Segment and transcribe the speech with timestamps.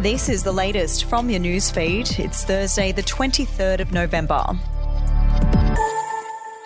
[0.00, 2.18] This is the latest from your newsfeed.
[2.18, 4.42] It's Thursday, the 23rd of November.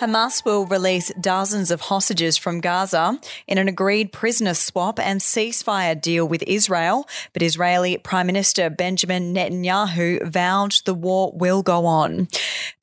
[0.01, 3.19] Hamas will release dozens of hostages from Gaza
[3.49, 9.35] in an agreed prisoner swap and ceasefire deal with Israel, but Israeli Prime Minister Benjamin
[9.35, 12.29] Netanyahu vowed the war will go on.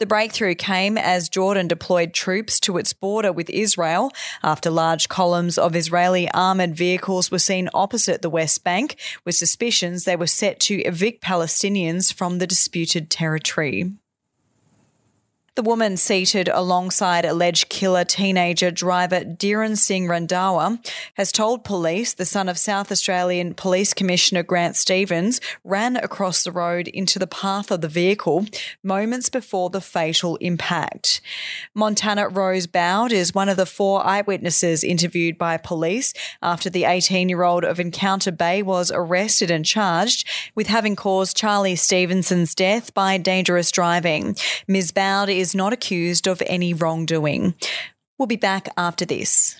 [0.01, 4.11] The breakthrough came as Jordan deployed troops to its border with Israel
[4.41, 10.05] after large columns of Israeli armoured vehicles were seen opposite the West Bank, with suspicions
[10.05, 13.91] they were set to evict Palestinians from the disputed territory.
[15.55, 20.79] The woman seated alongside alleged killer teenager driver Dhirren Singh Randhawa
[21.15, 26.53] has told police the son of South Australian Police Commissioner Grant Stevens ran across the
[26.53, 28.45] road into the path of the vehicle
[28.81, 31.19] moments before the fatal impact.
[31.73, 37.27] Montana Rose Bowd is one of the four eyewitnesses interviewed by police after the 18
[37.27, 42.93] year old of Encounter Bay was arrested and charged with having caused Charlie Stevenson's death
[42.93, 44.37] by dangerous driving.
[44.69, 44.93] Ms.
[44.93, 47.55] Bowd is not accused of any wrongdoing.
[48.17, 49.59] We'll be back after this.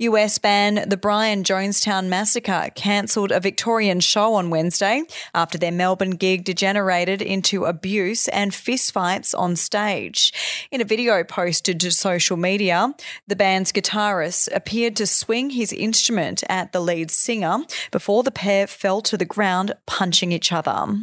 [0.00, 5.02] US ban the Brian Jonestown massacre cancelled a Victorian show on Wednesday
[5.34, 10.32] after their Melbourne gig degenerated into abuse and fistfights on stage.
[10.70, 12.94] In a video posted to social media,
[13.26, 17.58] the band's guitarist appeared to swing his instrument at the lead singer
[17.90, 20.96] before the pair fell to the ground, punching each other.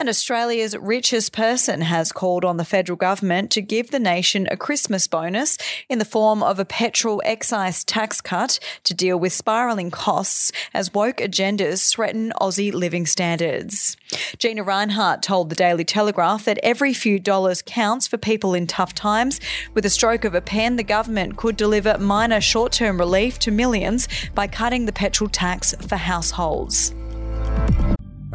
[0.00, 4.56] And Australia's richest person has called on the federal government to give the nation a
[4.56, 5.58] Christmas bonus
[5.88, 10.94] in the form of a petrol excise tax cut to deal with spiralling costs as
[10.94, 13.96] woke agendas threaten Aussie living standards.
[14.38, 18.94] Gina Rinehart told the Daily Telegraph that every few dollars counts for people in tough
[18.94, 19.40] times.
[19.74, 23.50] With a stroke of a pen, the government could deliver minor short term relief to
[23.50, 26.94] millions by cutting the petrol tax for households.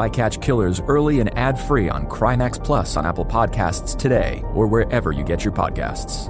[0.00, 4.66] I Catch Killers early and ad free on Crimex Plus on Apple Podcasts today or
[4.66, 6.28] wherever you get your podcasts.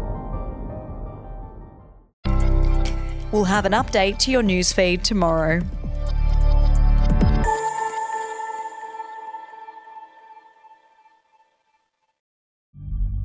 [3.32, 5.60] We'll have an update to your newsfeed tomorrow.